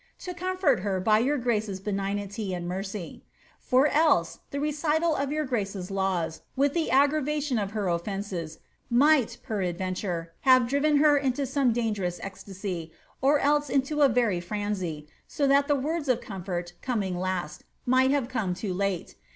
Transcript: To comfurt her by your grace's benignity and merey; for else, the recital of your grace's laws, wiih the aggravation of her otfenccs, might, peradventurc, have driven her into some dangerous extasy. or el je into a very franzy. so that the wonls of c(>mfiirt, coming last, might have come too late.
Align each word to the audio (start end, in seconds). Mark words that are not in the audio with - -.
To 0.21 0.33
comfurt 0.33 0.79
her 0.79 0.99
by 0.99 1.19
your 1.19 1.37
grace's 1.37 1.79
benignity 1.79 2.55
and 2.55 2.67
merey; 2.67 3.21
for 3.59 3.85
else, 3.85 4.39
the 4.49 4.59
recital 4.59 5.15
of 5.15 5.31
your 5.31 5.45
grace's 5.45 5.91
laws, 5.91 6.41
wiih 6.57 6.73
the 6.73 6.89
aggravation 6.89 7.59
of 7.59 7.73
her 7.73 7.85
otfenccs, 7.85 8.57
might, 8.89 9.37
peradventurc, 9.47 10.29
have 10.39 10.67
driven 10.67 10.97
her 10.97 11.17
into 11.19 11.45
some 11.45 11.71
dangerous 11.71 12.19
extasy. 12.21 12.89
or 13.21 13.37
el 13.41 13.61
je 13.61 13.71
into 13.71 14.01
a 14.01 14.09
very 14.09 14.41
franzy. 14.41 15.07
so 15.27 15.45
that 15.45 15.67
the 15.67 15.75
wonls 15.75 16.07
of 16.07 16.19
c(>mfiirt, 16.21 16.71
coming 16.81 17.15
last, 17.19 17.63
might 17.85 18.09
have 18.09 18.27
come 18.27 18.55
too 18.55 18.73
late. 18.73 19.13